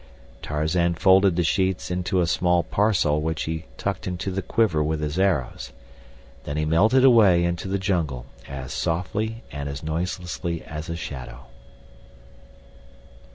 Tarzan 0.41 0.95
folded 0.95 1.35
the 1.35 1.43
sheets 1.43 1.91
into 1.91 2.21
a 2.21 2.25
small 2.25 2.63
parcel 2.63 3.21
which 3.21 3.43
he 3.43 3.65
tucked 3.77 4.07
into 4.07 4.31
the 4.31 4.41
quiver 4.41 4.81
with 4.83 4.99
his 4.99 5.19
arrows. 5.19 5.73
Then 6.43 6.57
he 6.57 6.65
melted 6.65 7.03
away 7.05 7.43
into 7.43 7.67
the 7.67 7.77
jungle 7.77 8.25
as 8.47 8.73
softly 8.73 9.43
and 9.51 9.69
as 9.69 9.83
noiselessly 9.83 10.63
as 10.63 10.89
a 10.89 10.95
shadow. 10.95 11.41